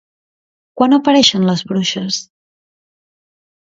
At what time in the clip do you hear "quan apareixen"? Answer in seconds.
0.81-1.47